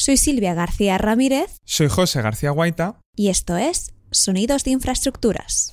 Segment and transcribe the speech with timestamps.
[0.00, 1.58] Soy Silvia García Ramírez.
[1.64, 3.00] Soy José García Guaita.
[3.16, 5.72] Y esto es Sonidos de Infraestructuras.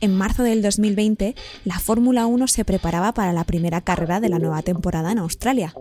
[0.00, 4.40] En marzo del 2020, la Fórmula 1 se preparaba para la primera carrera de la
[4.40, 5.72] nueva temporada en Australia.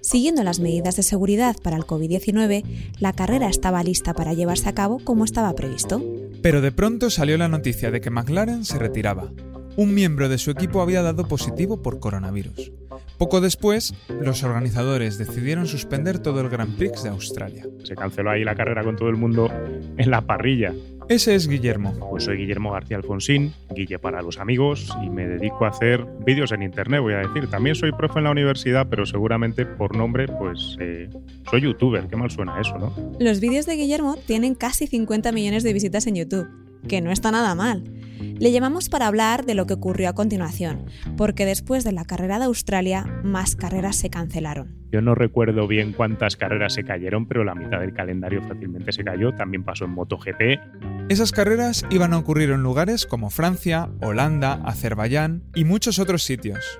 [0.00, 2.64] Siguiendo las medidas de seguridad para el COVID-19,
[2.98, 6.02] la carrera estaba lista para llevarse a cabo como estaba previsto.
[6.42, 9.30] Pero de pronto salió la noticia de que McLaren se retiraba.
[9.76, 12.72] Un miembro de su equipo había dado positivo por coronavirus.
[13.16, 17.66] Poco después, los organizadores decidieron suspender todo el Grand Prix de Australia.
[17.84, 19.50] Se canceló ahí la carrera con todo el mundo
[19.96, 20.74] en la parrilla.
[21.08, 21.94] Ese es Guillermo.
[22.10, 26.52] Pues soy Guillermo García Alfonsín, Guille para los amigos, y me dedico a hacer vídeos
[26.52, 27.48] en internet, voy a decir.
[27.48, 31.08] También soy profe en la universidad, pero seguramente por nombre, pues eh,
[31.50, 32.08] soy youtuber.
[32.08, 32.94] Qué mal suena eso, ¿no?
[33.20, 36.48] Los vídeos de Guillermo tienen casi 50 millones de visitas en YouTube,
[36.88, 37.84] que no está nada mal.
[38.22, 42.38] Le llamamos para hablar de lo que ocurrió a continuación, porque después de la carrera
[42.38, 44.82] de Australia, más carreras se cancelaron.
[44.92, 49.02] Yo no recuerdo bien cuántas carreras se cayeron, pero la mitad del calendario fácilmente se
[49.02, 49.34] cayó.
[49.34, 50.60] También pasó en MotoGP.
[51.08, 56.78] Esas carreras iban a ocurrir en lugares como Francia, Holanda, Azerbaiyán y muchos otros sitios.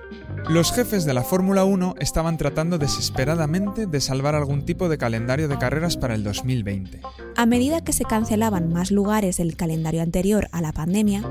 [0.49, 5.47] Los jefes de la Fórmula 1 estaban tratando desesperadamente de salvar algún tipo de calendario
[5.47, 6.99] de carreras para el 2020.
[7.37, 11.23] A medida que se cancelaban más lugares del calendario anterior a la pandemia,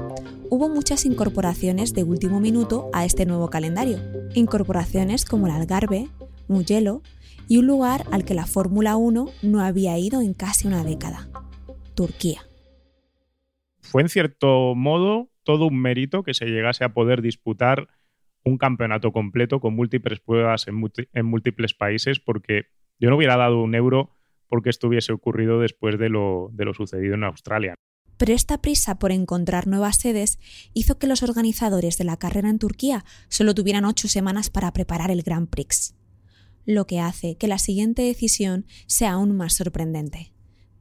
[0.48, 3.98] hubo muchas incorporaciones de último minuto a este nuevo calendario.
[4.34, 6.08] Incorporaciones como el Algarve,
[6.48, 7.02] Mugello
[7.48, 11.28] y un lugar al que la Fórmula 1 no había ido en casi una década,
[11.94, 12.40] Turquía.
[13.80, 17.88] Fue en cierto modo todo un mérito que se llegase a poder disputar
[18.44, 22.66] un campeonato completo con múltiples pruebas en, múltiples países porque
[22.98, 24.16] yo no hubiera dado un euro
[24.48, 27.74] porque esto hubiese ocurrido después de lo, de lo sucedido en Australia.
[28.18, 30.38] Pero esta prisa por encontrar nuevas sedes
[30.74, 35.10] hizo que los organizadores de la carrera en Turquía solo tuvieran ocho semanas para preparar
[35.10, 35.96] el Grand Prix
[36.66, 40.32] lo que hace que la siguiente decisión sea aún más sorprendente.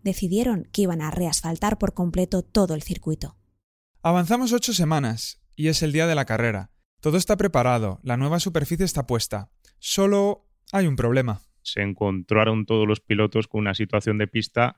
[0.03, 3.37] Decidieron que iban a reasfaltar por completo todo el circuito.
[4.01, 6.70] Avanzamos ocho semanas, y es el día de la carrera.
[7.01, 9.49] Todo está preparado, la nueva superficie está puesta.
[9.79, 11.41] Solo hay un problema.
[11.63, 14.75] Se encontraron todos los pilotos con una situación de pista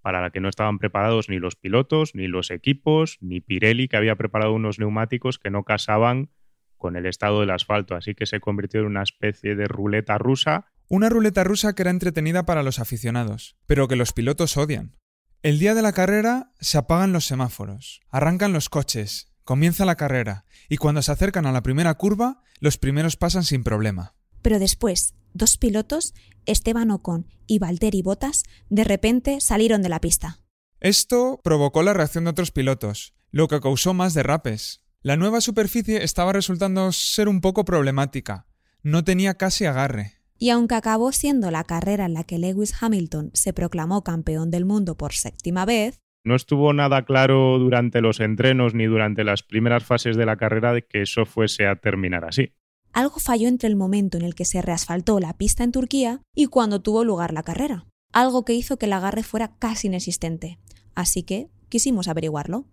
[0.00, 3.96] para la que no estaban preparados ni los pilotos, ni los equipos, ni Pirelli, que
[3.96, 6.30] había preparado unos neumáticos que no casaban
[6.76, 10.66] con el estado del asfalto, así que se convirtió en una especie de ruleta rusa.
[10.88, 14.96] Una ruleta rusa que era entretenida para los aficionados, pero que los pilotos odian.
[15.42, 20.44] El día de la carrera se apagan los semáforos, arrancan los coches, comienza la carrera,
[20.68, 24.14] y cuando se acercan a la primera curva, los primeros pasan sin problema.
[24.42, 26.14] Pero después, dos pilotos,
[26.46, 30.40] Esteban Ocon y Valtteri Bottas, de repente salieron de la pista.
[30.80, 34.82] Esto provocó la reacción de otros pilotos, lo que causó más derrapes.
[35.00, 38.46] La nueva superficie estaba resultando ser un poco problemática.
[38.82, 40.14] No tenía casi agarre.
[40.38, 44.64] Y aunque acabó siendo la carrera en la que Lewis Hamilton se proclamó campeón del
[44.64, 49.84] mundo por séptima vez, no estuvo nada claro durante los entrenos ni durante las primeras
[49.84, 52.52] fases de la carrera de que eso fuese a terminar así.
[52.92, 56.46] Algo falló entre el momento en el que se reasfaltó la pista en Turquía y
[56.46, 57.86] cuando tuvo lugar la carrera.
[58.12, 60.58] Algo que hizo que el agarre fuera casi inexistente.
[60.94, 62.66] Así que quisimos averiguarlo.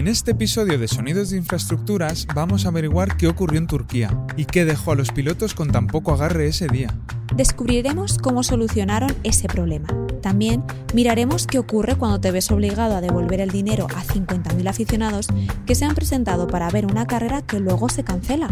[0.00, 4.46] En este episodio de Sonidos de Infraestructuras vamos a averiguar qué ocurrió en Turquía y
[4.46, 6.88] qué dejó a los pilotos con tan poco agarre ese día.
[7.36, 9.88] Descubriremos cómo solucionaron ese problema.
[10.22, 15.28] También miraremos qué ocurre cuando te ves obligado a devolver el dinero a 50.000 aficionados
[15.66, 18.48] que se han presentado para ver una carrera que luego se cancela,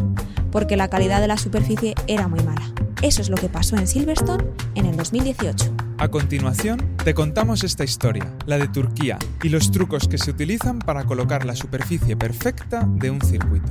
[0.52, 2.74] porque la calidad de la superficie era muy mala.
[3.00, 4.44] Eso es lo que pasó en Silverstone
[4.74, 5.87] en el 2018.
[6.00, 10.78] A continuación, te contamos esta historia, la de Turquía, y los trucos que se utilizan
[10.78, 13.66] para colocar la superficie perfecta de un circuito.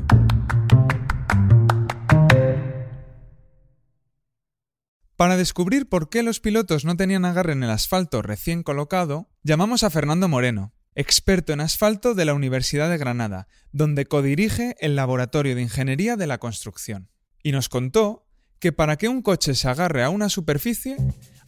[5.15, 9.83] Para descubrir por qué los pilotos no tenían agarre en el asfalto recién colocado, llamamos
[9.83, 15.55] a Fernando Moreno, experto en asfalto de la Universidad de Granada, donde codirige el Laboratorio
[15.55, 17.09] de Ingeniería de la Construcción.
[17.41, 18.27] Y nos contó
[18.59, 20.97] que para que un coche se agarre a una superficie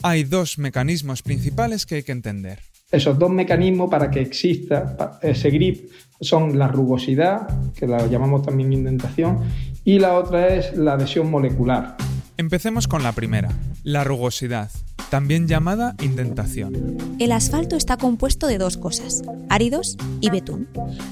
[0.03, 2.59] hay dos mecanismos principales que hay que entender.
[2.91, 5.91] Esos dos mecanismos para que exista ese grip
[6.21, 9.39] son la rugosidad, que la llamamos también indentación,
[9.85, 11.95] y la otra es la adhesión molecular.
[12.37, 13.49] Empecemos con la primera,
[13.83, 14.71] la rugosidad,
[15.09, 16.97] también llamada indentación.
[17.19, 20.67] El asfalto está compuesto de dos cosas, áridos y betún.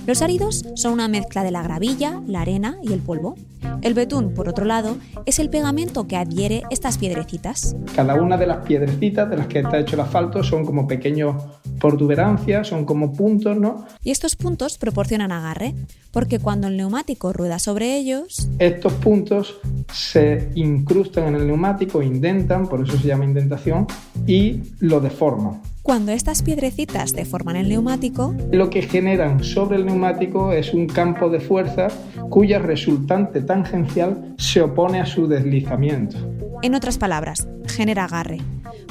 [0.06, 3.36] Los áridos son una mezcla de la gravilla, la arena y el polvo.
[3.82, 7.76] El betún, por otro lado, es el pegamento que adhiere estas piedrecitas.
[7.96, 11.36] Cada una de las piedrecitas de las que está hecho el asfalto son como pequeños
[11.80, 13.86] protuberancias, son como puntos, ¿no?
[14.04, 15.76] Y estos puntos proporcionan agarre,
[16.12, 18.50] porque cuando el neumático rueda sobre ellos...
[18.60, 19.60] Estos puntos
[19.94, 23.88] se incrustan en el neumático, indentan, por eso se llama indentación,
[24.26, 25.62] y lo deforman.
[25.88, 31.30] Cuando estas piedrecitas deforman el neumático, lo que generan sobre el neumático es un campo
[31.30, 31.88] de fuerza
[32.30, 36.18] cuya resultante tangencial se opone a su deslizamiento.
[36.62, 38.40] En otras palabras, genera agarre.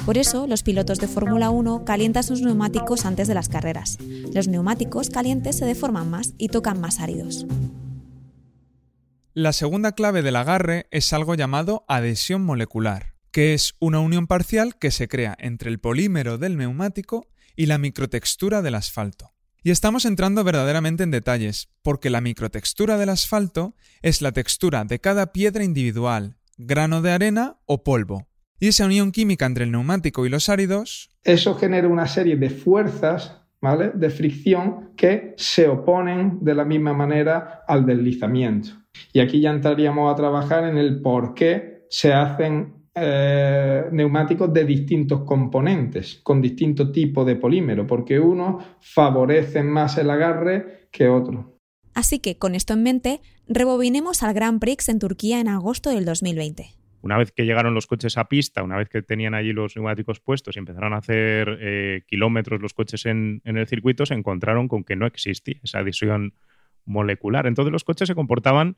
[0.07, 3.99] Por eso, los pilotos de Fórmula 1 calientan sus neumáticos antes de las carreras.
[4.33, 7.45] Los neumáticos calientes se deforman más y tocan más áridos.
[9.35, 14.79] La segunda clave del agarre es algo llamado adhesión molecular, que es una unión parcial
[14.79, 19.35] que se crea entre el polímero del neumático y la microtextura del asfalto.
[19.61, 24.97] Y estamos entrando verdaderamente en detalles, porque la microtextura del asfalto es la textura de
[24.97, 28.27] cada piedra individual, grano de arena o polvo.
[28.59, 31.11] Y esa unión química entre el neumático y los áridos...
[31.23, 33.91] Eso genera una serie de fuerzas, ¿vale?
[33.93, 38.69] De fricción que se oponen de la misma manera al deslizamiento.
[39.13, 44.65] Y aquí ya entraríamos a trabajar en el por qué se hacen eh, neumáticos de
[44.65, 51.45] distintos componentes, con distinto tipo de polímero, porque unos favorecen más el agarre que otros.
[51.93, 56.05] Así que, con esto en mente, rebobinemos al Grand Prix en Turquía en agosto del
[56.05, 56.69] 2020.
[57.01, 60.19] Una vez que llegaron los coches a pista, una vez que tenían allí los neumáticos
[60.19, 64.67] puestos y empezaron a hacer eh, kilómetros los coches en, en, el circuito, se encontraron
[64.67, 66.33] con que no existía esa adhesión
[66.85, 67.45] molecular.
[67.45, 68.75] Entonces los coches se comportaban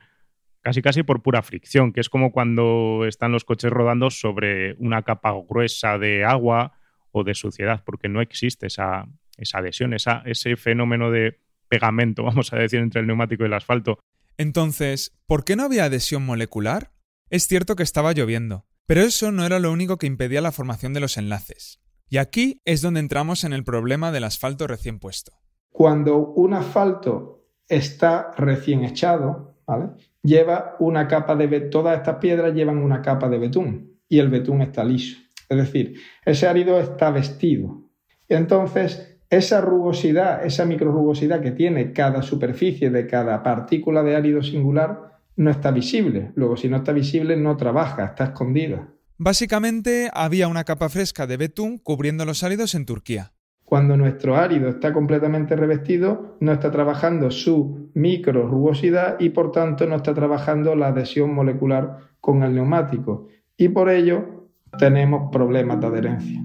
[0.62, 5.02] casi casi por pura fricción, que es como cuando están los coches rodando sobre una
[5.02, 6.72] capa gruesa de agua
[7.12, 12.52] o de suciedad, porque no existe esa, esa adhesión, esa, ese fenómeno de pegamento, vamos
[12.52, 13.98] a decir, entre el neumático y el asfalto.
[14.36, 16.92] Entonces, ¿por qué no había adhesión molecular?
[17.30, 20.92] Es cierto que estaba lloviendo, pero eso no era lo único que impedía la formación
[20.92, 21.80] de los enlaces.
[22.08, 25.32] Y aquí es donde entramos en el problema del asfalto recién puesto.
[25.70, 29.90] Cuando un asfalto está recién echado, ¿vale?
[30.22, 34.60] lleva una capa de todas estas piedras llevan una capa de betún y el betún
[34.62, 35.18] está liso.
[35.48, 35.94] Es decir,
[36.24, 37.82] ese árido está vestido.
[38.28, 45.20] Entonces, esa rugosidad, esa microrugosidad que tiene cada superficie de cada partícula de árido singular
[45.36, 46.32] no está visible.
[46.34, 48.88] Luego, si no está visible, no trabaja, está escondida.
[49.16, 53.32] Básicamente, había una capa fresca de betún cubriendo los áridos en Turquía.
[53.70, 59.86] Cuando nuestro árido está completamente revestido, no está trabajando su micro rugosidad y por tanto
[59.86, 63.28] no está trabajando la adhesión molecular con el neumático.
[63.56, 66.42] Y por ello tenemos problemas de adherencia.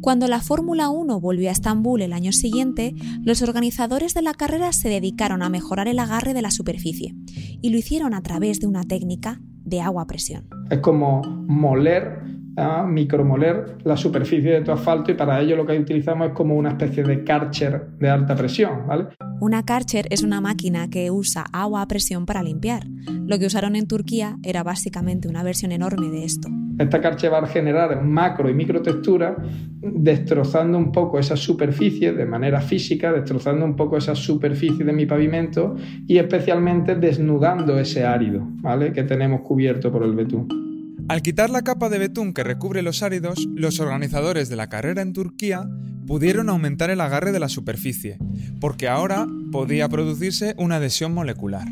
[0.00, 4.72] Cuando la Fórmula 1 volvió a Estambul el año siguiente, los organizadores de la carrera
[4.72, 7.14] se dedicaron a mejorar el agarre de la superficie
[7.60, 10.48] y lo hicieron a través de una técnica de agua a presión.
[10.70, 15.78] Es como moler a micromoler la superficie de tu asfalto y para ello lo que
[15.78, 19.08] utilizamos es como una especie de Karcher de alta presión, ¿vale?
[19.40, 22.84] Una Karcher es una máquina que usa agua a presión para limpiar.
[23.26, 26.48] Lo que usaron en Turquía era básicamente una versión enorme de esto.
[26.78, 29.36] Esta Karcher va a generar macro y micro textura
[29.80, 35.06] destrozando un poco esa superficie de manera física, destrozando un poco esa superficie de mi
[35.06, 35.76] pavimento
[36.06, 38.92] y especialmente desnudando ese árido, ¿vale?
[38.92, 40.71] Que tenemos cubierto por el betún.
[41.08, 45.02] Al quitar la capa de betún que recubre los áridos, los organizadores de la carrera
[45.02, 45.68] en Turquía
[46.06, 48.18] pudieron aumentar el agarre de la superficie,
[48.60, 51.66] porque ahora podía producirse una adhesión molecular.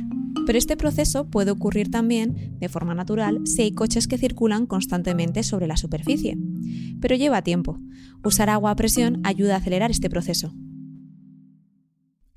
[0.47, 5.43] Pero este proceso puede ocurrir también de forma natural si hay coches que circulan constantemente
[5.43, 6.37] sobre la superficie.
[7.01, 7.79] Pero lleva tiempo.
[8.25, 10.53] Usar agua a presión ayuda a acelerar este proceso.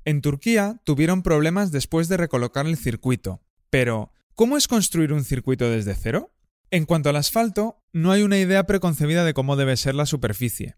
[0.04, 3.42] En Turquía tuvieron problemas después de recolocar el circuito.
[3.70, 6.30] Pero, ¿cómo es construir un circuito desde cero?
[6.74, 10.74] En cuanto al asfalto, no hay una idea preconcebida de cómo debe ser la superficie.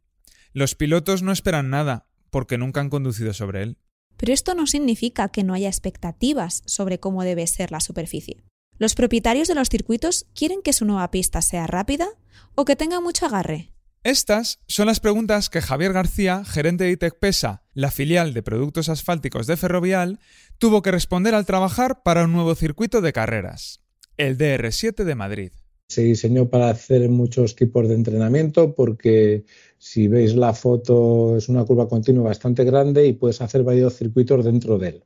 [0.53, 3.79] Los pilotos no esperan nada, porque nunca han conducido sobre él.
[4.19, 8.45] Pero esto no significa que no haya expectativas sobre cómo debe ser la superficie.
[8.77, 12.09] Los propietarios de los circuitos quieren que su nueva pista sea rápida
[12.55, 13.73] o que tenga mucho agarre.
[14.03, 19.47] Estas son las preguntas que Javier García, gerente de ITECPESA, la filial de productos asfálticos
[19.47, 20.21] de Ferrovial,
[20.59, 23.81] tuvo que responder al trabajar para un nuevo circuito de carreras,
[24.19, 25.53] el DR7 de Madrid.
[25.89, 29.45] Se diseñó para hacer muchos tipos de entrenamiento porque
[29.79, 34.45] si veis la foto es una curva continua bastante grande y puedes hacer varios circuitos
[34.45, 35.05] dentro de él.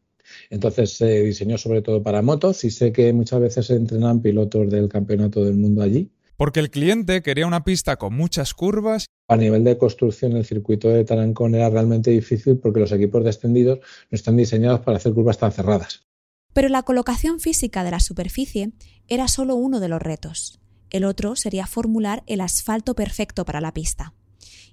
[0.48, 4.70] Entonces se diseñó sobre todo para motos y sé que muchas veces se entrenan pilotos
[4.70, 6.10] del campeonato del mundo allí.
[6.36, 9.04] Porque el cliente quería una pista con muchas curvas.
[9.28, 13.80] A nivel de construcción el circuito de Tarancón era realmente difícil porque los equipos descendidos
[13.80, 16.06] no están diseñados para hacer curvas tan cerradas.
[16.54, 18.72] Pero la colocación física de la superficie
[19.06, 20.60] era solo uno de los retos.
[20.90, 24.12] El otro sería formular el asfalto perfecto para la pista.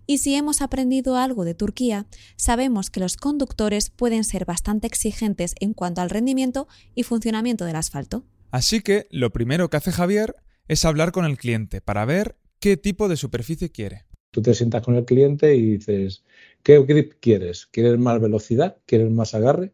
[0.05, 2.07] Y si hemos aprendido algo de Turquía,
[2.37, 7.75] sabemos que los conductores pueden ser bastante exigentes en cuanto al rendimiento y funcionamiento del
[7.75, 8.23] asfalto.
[8.49, 10.35] Así que lo primero que hace Javier
[10.67, 14.05] es hablar con el cliente para ver qué tipo de superficie quiere.
[14.31, 16.23] Tú te sientas con el cliente y dices,
[16.63, 17.65] ¿qué grip quieres?
[17.67, 18.77] ¿Quieres más velocidad?
[18.85, 19.73] ¿Quieres más agarre?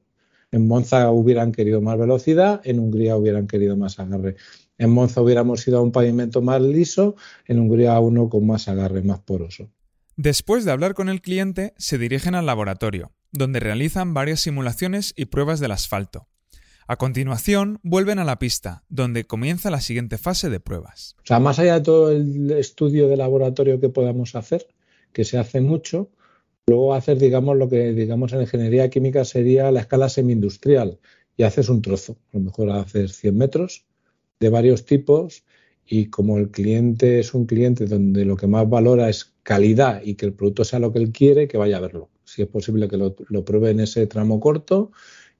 [0.52, 4.36] En Monza hubieran querido más velocidad, en Hungría hubieran querido más agarre.
[4.78, 7.16] En Monza hubiéramos ido a un pavimento más liso,
[7.46, 9.70] en Hungría a uno con más agarre, más poroso.
[10.16, 15.26] Después de hablar con el cliente, se dirigen al laboratorio, donde realizan varias simulaciones y
[15.26, 16.28] pruebas del asfalto.
[16.88, 21.16] A continuación, vuelven a la pista, donde comienza la siguiente fase de pruebas.
[21.20, 24.68] O sea, más allá de todo el estudio de laboratorio que podamos hacer,
[25.14, 26.12] que se hace mucho,
[26.68, 31.00] luego hacer, digamos, lo que digamos en ingeniería química sería la escala semi-industrial
[31.38, 33.86] y haces un trozo, a lo mejor haces 100 metros
[34.44, 35.44] de varios tipos
[35.86, 40.16] y como el cliente es un cliente donde lo que más valora es calidad y
[40.16, 42.10] que el producto sea lo que él quiere, que vaya a verlo.
[42.24, 44.92] Si es posible que lo, pruebe en ese tramo corto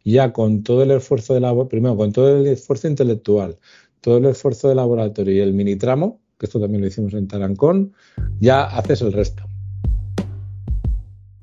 [0.04, 3.58] ya con todo el esfuerzo de labor, primero con todo el esfuerzo intelectual,
[4.02, 7.28] todo el esfuerzo de laboratorio y el mini tramo, que esto también lo hicimos en
[7.28, 7.94] Tarancón,
[8.42, 9.53] ya haces el resto.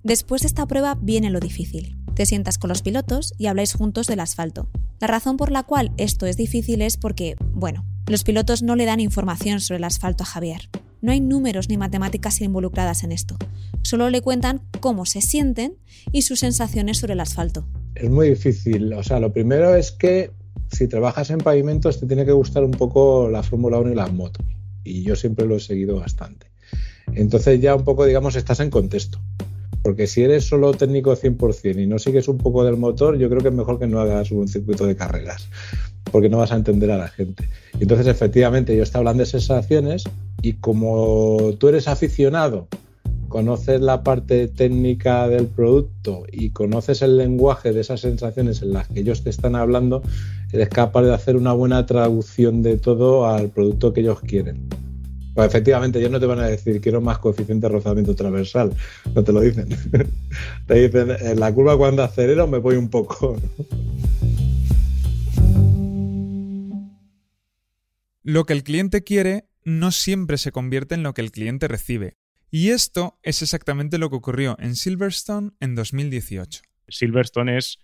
[0.02, 1.97] Después de esta prueba viene lo difícil.
[2.14, 4.69] Te sientas con los pilotos y habláis juntos del asfalto.
[5.00, 8.85] La razón por la cual esto es difícil es porque, bueno, los pilotos no le
[8.87, 10.69] dan información sobre el asfalto a Javier.
[11.00, 13.37] No hay números ni matemáticas involucradas en esto.
[13.83, 15.76] Solo le cuentan cómo se sienten
[16.12, 18.92] y sus sensaciones sobre el asfalto es muy difícil.
[18.95, 20.30] O sea, lo primero es que
[20.71, 24.12] si trabajas en pavimentos te tiene que gustar un poco la Fórmula 1 y las
[24.12, 24.45] motos.
[24.85, 26.47] Y yo siempre lo he seguido bastante.
[27.12, 29.21] Entonces ya un poco, digamos, estás en contexto.
[29.83, 33.41] Porque si eres solo técnico 100% y no sigues un poco del motor, yo creo
[33.41, 35.49] que es mejor que no hagas un circuito de carreras,
[36.11, 37.49] porque no vas a entender a la gente.
[37.79, 40.05] Entonces, efectivamente, yo estaba hablando de sensaciones
[40.43, 42.69] y como tú eres aficionado
[43.31, 48.89] conoces la parte técnica del producto y conoces el lenguaje de esas sensaciones en las
[48.89, 50.03] que ellos te están hablando,
[50.53, 54.69] eres capaz de hacer una buena traducción de todo al producto que ellos quieren.
[55.35, 58.73] Pues efectivamente, ellos no te van a decir quiero más coeficiente de rozamiento transversal,
[59.15, 59.69] no te lo dicen.
[60.67, 63.37] te dicen en la curva cuando acelero me voy un poco.
[68.23, 72.17] Lo que el cliente quiere no siempre se convierte en lo que el cliente recibe.
[72.51, 76.63] Y esto es exactamente lo que ocurrió en Silverstone en 2018.
[76.89, 77.79] Silverstone es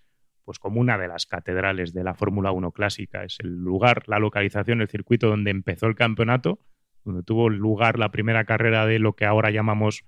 [0.45, 4.19] pues como una de las catedrales de la Fórmula 1 clásica, es el lugar, la
[4.19, 6.59] localización, el circuito donde empezó el campeonato,
[7.07, 10.03] donde tuvo lugar la primera carrera de lo que ahora llamamos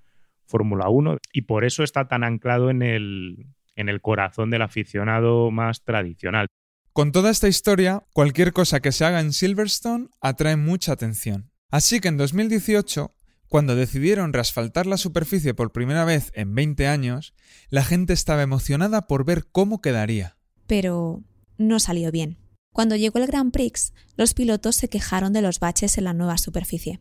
[0.46, 5.50] Fórmula 1 y por eso está tan anclado en el, en el corazón del aficionado
[5.50, 6.46] más tradicional.
[6.92, 11.50] Con toda esta historia, cualquier cosa que se haga en Silverstone atrae mucha atención.
[11.70, 13.14] Así que en 2018
[13.50, 17.34] cuando decidieron reasfaltar la superficie por primera vez en 20 años,
[17.68, 20.36] la gente estaba emocionada por ver cómo quedaría.
[20.68, 21.24] Pero
[21.58, 22.38] no salió bien.
[22.72, 26.38] Cuando llegó el Grand Prix, los pilotos se quejaron de los baches en la nueva
[26.38, 27.00] superficie.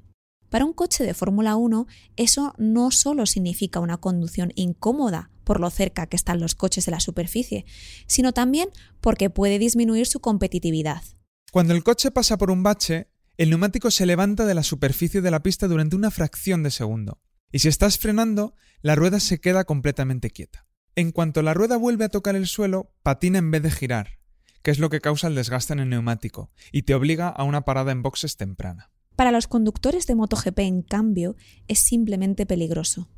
[0.49, 1.85] Para un coche de Fórmula 1,
[2.15, 6.91] eso no solo significa una conducción incómoda por lo cerca que están los coches de
[6.91, 7.65] la superficie,
[8.07, 11.03] sino también porque puede disminuir su competitividad.
[11.51, 15.31] Cuando el coche pasa por un bache, el neumático se levanta de la superficie de
[15.31, 17.21] la pista durante una fracción de segundo.
[17.51, 20.67] Y si estás frenando, la rueda se queda completamente quieta.
[20.95, 24.18] En cuanto la rueda vuelve a tocar el suelo, patina en vez de girar,
[24.61, 27.61] que es lo que causa el desgaste en el neumático, y te obliga a una
[27.61, 28.91] parada en boxes temprana.
[29.15, 31.35] Para los conductores de MotoGP, en cambio,
[31.67, 33.09] es simplemente peligroso.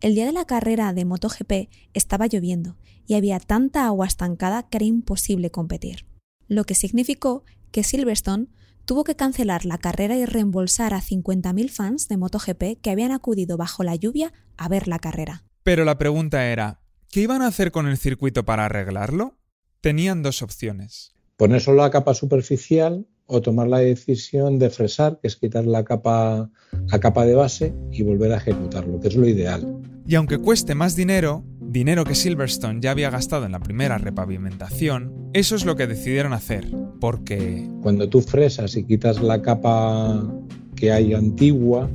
[0.00, 4.78] El día de la carrera de MotoGP estaba lloviendo y había tanta agua estancada que
[4.78, 6.06] era imposible competir,
[6.48, 8.48] lo que significó que Silverstone
[8.84, 13.56] tuvo que cancelar la carrera y reembolsar a 50.000 fans de MotoGP que habían acudido
[13.56, 15.44] bajo la lluvia a ver la carrera.
[15.62, 19.38] Pero la pregunta era, ¿qué iban a hacer con el circuito para arreglarlo?
[19.82, 21.12] Tenían dos opciones.
[21.36, 25.82] Poner solo la capa superficial o tomar la decisión de fresar, que es quitar la
[25.82, 26.50] capa,
[26.86, 29.82] la capa de base y volver a ejecutarlo, que es lo ideal.
[30.06, 35.30] Y aunque cueste más dinero, dinero que Silverstone ya había gastado en la primera repavimentación,
[35.32, 36.64] eso es lo que decidieron hacer,
[37.00, 37.68] porque...
[37.82, 40.32] Cuando tú fresas y quitas la capa
[40.76, 41.90] que hay antigua,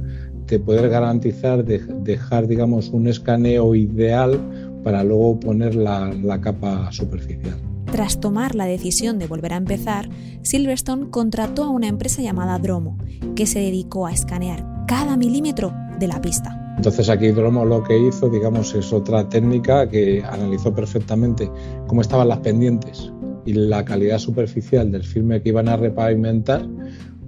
[0.46, 4.42] te puedes garantizar de dejar, digamos, un escaneo ideal
[4.84, 7.58] para luego poner la, la capa superficial.
[7.92, 10.10] Tras tomar la decisión de volver a empezar,
[10.42, 12.98] Silverstone contrató a una empresa llamada Dromo,
[13.36, 16.76] que se dedicó a escanear cada milímetro de la pista.
[16.78, 21.50] Entonces aquí Dromo lo que hizo, digamos, es otra técnica que analizó perfectamente
[21.88, 23.12] cómo estaban las pendientes
[23.46, 26.68] y la calidad superficial del filme que iban a repavimentar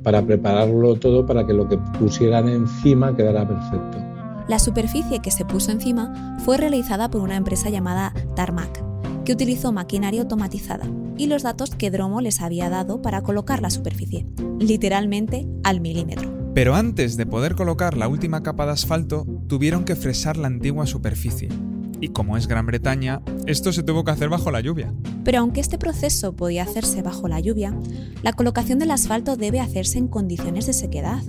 [0.03, 3.97] para prepararlo todo para que lo que pusieran encima quedara perfecto.
[4.47, 8.88] La superficie que se puso encima fue realizada por una empresa llamada Tarmac,
[9.29, 13.69] que utilizó maquinaria automatizada y los datos que Dromo les había dado para colocar la
[13.69, 14.25] superficie,
[14.59, 16.51] literalmente al milímetro.
[16.55, 20.87] Pero antes de poder colocar la última capa de asfalto, tuvieron que fresar la antigua
[20.87, 21.47] superficie.
[22.01, 24.91] Y como es Gran Bretaña, esto se tuvo que hacer bajo la lluvia.
[25.23, 27.77] Pero aunque este proceso podía hacerse bajo la lluvia,
[28.23, 31.21] la colocación del asfalto debe hacerse en condiciones de sequedad.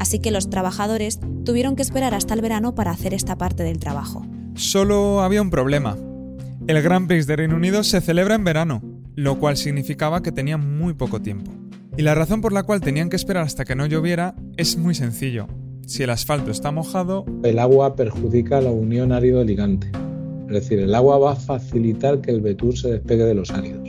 [0.00, 3.78] Así que los trabajadores tuvieron que esperar hasta el verano para hacer esta parte del
[3.78, 4.26] trabajo.
[4.56, 5.96] Solo había un problema.
[6.68, 8.82] El Grand Prix de Reino Unido se celebra en verano,
[9.14, 11.52] lo cual significaba que tenían muy poco tiempo.
[11.96, 14.96] Y la razón por la cual tenían que esperar hasta que no lloviera es muy
[14.96, 15.46] sencillo.
[15.86, 17.24] Si el asfalto está mojado...
[17.44, 19.92] El agua perjudica la unión árido-ligante.
[20.48, 23.88] Es decir, el agua va a facilitar que el betún se despegue de los áridos.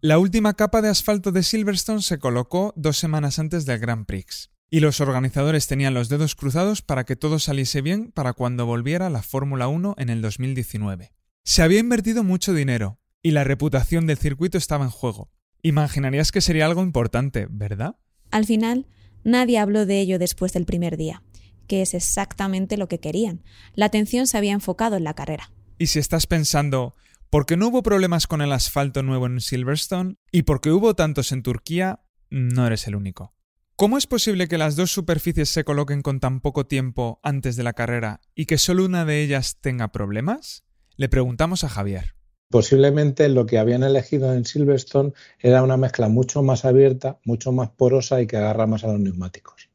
[0.00, 4.50] La última capa de asfalto de Silverstone se colocó dos semanas antes del Grand Prix,
[4.74, 9.08] y los organizadores tenían los dedos cruzados para que todo saliese bien para cuando volviera
[9.08, 11.12] la Fórmula 1 en el 2019.
[11.44, 15.30] Se había invertido mucho dinero, y la reputación del circuito estaba en juego.
[15.62, 18.00] Imaginarías que sería algo importante, ¿verdad?
[18.32, 18.88] Al final,
[19.22, 21.22] nadie habló de ello después del primer día,
[21.68, 23.44] que es exactamente lo que querían.
[23.76, 25.52] La atención se había enfocado en la carrera.
[25.78, 26.96] Y si estás pensando,
[27.30, 30.16] ¿por qué no hubo problemas con el asfalto nuevo en Silverstone?
[30.32, 32.00] ¿Y por qué hubo tantos en Turquía?
[32.28, 33.33] No eres el único.
[33.76, 37.64] ¿Cómo es posible que las dos superficies se coloquen con tan poco tiempo antes de
[37.64, 40.62] la carrera y que solo una de ellas tenga problemas?
[40.96, 42.14] Le preguntamos a Javier.
[42.50, 47.70] Posiblemente lo que habían elegido en Silverstone era una mezcla mucho más abierta, mucho más
[47.70, 49.68] porosa y que agarra más a los neumáticos.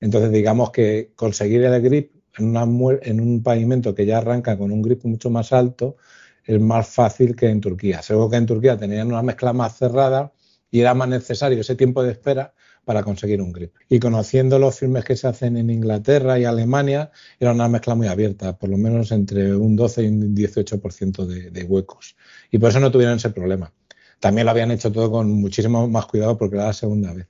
[0.00, 4.82] Entonces, digamos que conseguir el grip en, en un pavimento que ya arranca con un
[4.82, 5.96] grip mucho más alto
[6.44, 8.02] es más fácil que en Turquía.
[8.02, 10.30] Seguro que en Turquía tenían una mezcla más cerrada
[10.70, 12.52] y era más necesario ese tiempo de espera
[12.84, 13.72] para conseguir un grip.
[13.88, 18.08] Y conociendo los filmes que se hacen en Inglaterra y Alemania, era una mezcla muy
[18.08, 22.16] abierta, por lo menos entre un 12 y un 18% de, de huecos.
[22.50, 23.72] Y por eso no tuvieron ese problema.
[24.18, 27.26] También lo habían hecho todo con muchísimo más cuidado porque era la segunda vez.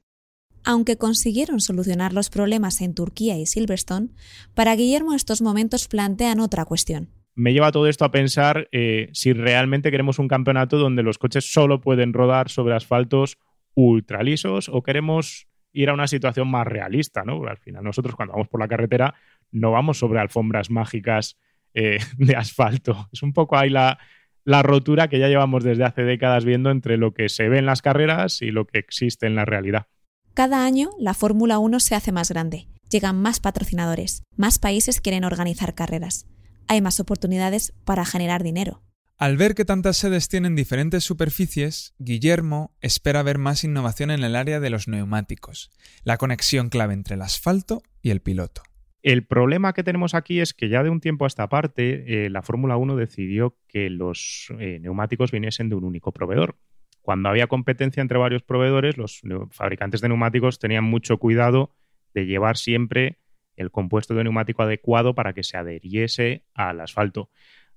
[0.64, 4.08] Aunque consiguieron solucionar los problemas en Turquía y Silverstone,
[4.54, 7.08] para Guillermo estos momentos plantean otra cuestión.
[7.34, 11.50] Me lleva todo esto a pensar eh, si realmente queremos un campeonato donde los coches
[11.50, 13.38] solo pueden rodar sobre asfaltos
[13.74, 17.44] ultra lisos o queremos ir a una situación más realista, ¿no?
[17.46, 19.14] al final nosotros cuando vamos por la carretera
[19.52, 21.38] no vamos sobre alfombras mágicas
[21.74, 23.08] eh, de asfalto.
[23.12, 23.98] Es un poco ahí la,
[24.44, 27.66] la rotura que ya llevamos desde hace décadas viendo entre lo que se ve en
[27.66, 29.86] las carreras y lo que existe en la realidad.
[30.34, 35.24] Cada año la Fórmula 1 se hace más grande, llegan más patrocinadores, más países quieren
[35.24, 36.26] organizar carreras,
[36.68, 38.82] hay más oportunidades para generar dinero.
[39.20, 44.34] Al ver que tantas sedes tienen diferentes superficies, Guillermo espera ver más innovación en el
[44.34, 45.70] área de los neumáticos,
[46.04, 48.62] la conexión clave entre el asfalto y el piloto.
[49.02, 52.30] El problema que tenemos aquí es que ya de un tiempo a esta parte, eh,
[52.30, 56.56] la Fórmula 1 decidió que los eh, neumáticos viniesen de un único proveedor.
[57.02, 61.74] Cuando había competencia entre varios proveedores, los fabricantes de neumáticos tenían mucho cuidado
[62.14, 63.18] de llevar siempre
[63.56, 67.28] el compuesto de neumático adecuado para que se adheriese al asfalto.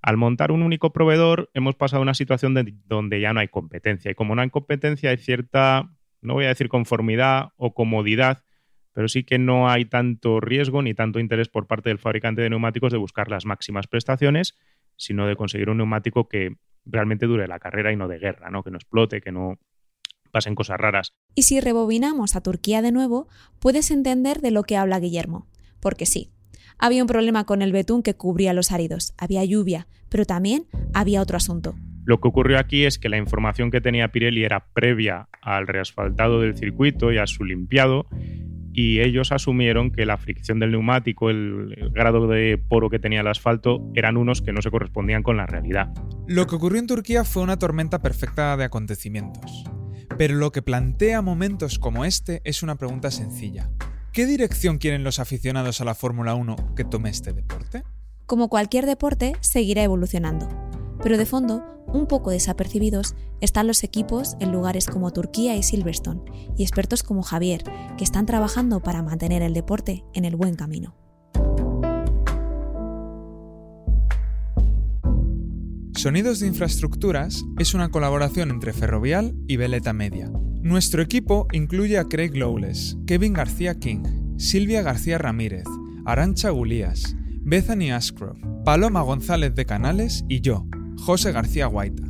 [0.03, 4.11] Al montar un único proveedor hemos pasado a una situación donde ya no hay competencia.
[4.11, 8.43] Y como no hay competencia hay cierta, no voy a decir conformidad o comodidad,
[8.91, 12.49] pero sí que no hay tanto riesgo ni tanto interés por parte del fabricante de
[12.49, 14.57] neumáticos de buscar las máximas prestaciones,
[14.97, 18.61] sino de conseguir un neumático que realmente dure la carrera y no de guerra, ¿no?
[18.61, 19.57] que no explote, que no
[20.31, 21.13] pasen cosas raras.
[21.33, 25.47] Y si rebobinamos a Turquía de nuevo, puedes entender de lo que habla Guillermo.
[25.79, 26.33] Porque sí,
[26.77, 31.21] había un problema con el betún que cubría los áridos, había lluvia, pero también había
[31.21, 31.75] otro asunto.
[32.05, 36.41] Lo que ocurrió aquí es que la información que tenía Pirelli era previa al reasfaltado
[36.41, 38.07] del circuito y a su limpiado,
[38.73, 43.21] y ellos asumieron que la fricción del neumático, el, el, grado de poro que tenía
[43.21, 45.93] el asfalto, eran unos que no se correspondían con la realidad.
[46.27, 49.63] Lo que ocurrió en Turquía fue una tormenta perfecta de acontecimientos.
[50.17, 53.69] Pero lo que plantea momentos como este es una pregunta sencilla.
[54.13, 57.83] ¿Qué dirección quieren los aficionados a la Fórmula 1 que tome este deporte?
[58.27, 60.47] Como cualquier deporte, seguirá evolucionando.
[61.01, 66.21] Pero de fondo, un poco desapercibidos, están los equipos en lugares como Turquía y Silverstone,
[66.55, 67.63] y expertos como Javier,
[67.97, 70.95] que están trabajando para mantener el deporte en el buen camino.
[76.03, 80.29] Sonidos de Infraestructuras es una colaboración entre Ferrovial y Veleta Media.
[80.61, 84.03] Nuestro equipo incluye a Craig Lowless, Kevin García King,
[84.37, 85.63] Silvia García Ramírez,
[86.05, 92.03] Arancha Gulías, Bethany Ashcroft, Paloma González de Canales y yo, José García Guaita.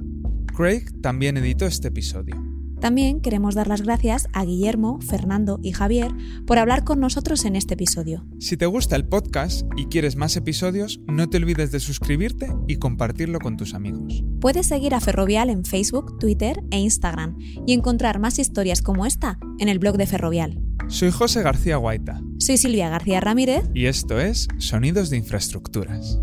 [0.58, 2.43] Craig también editó este episodio.
[2.84, 6.12] También queremos dar las gracias a Guillermo, Fernando y Javier
[6.46, 8.26] por hablar con nosotros en este episodio.
[8.40, 12.76] Si te gusta el podcast y quieres más episodios, no te olvides de suscribirte y
[12.76, 14.26] compartirlo con tus amigos.
[14.42, 19.40] Puedes seguir a Ferrovial en Facebook, Twitter e Instagram y encontrar más historias como esta
[19.60, 20.60] en el blog de Ferrovial.
[20.90, 22.22] Soy José García Guaita.
[22.38, 23.64] Soy Silvia García Ramírez.
[23.74, 26.20] Y esto es Sonidos de Infraestructuras.